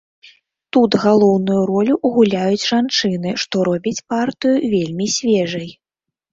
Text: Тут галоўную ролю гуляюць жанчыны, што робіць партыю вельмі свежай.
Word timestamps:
Тут 0.77 0.95
галоўную 1.03 1.59
ролю 1.71 1.99
гуляюць 2.15 2.65
жанчыны, 2.71 3.35
што 3.45 3.55
робіць 3.71 3.97
партыю 4.17 4.57
вельмі 4.75 5.05
свежай. 5.21 5.69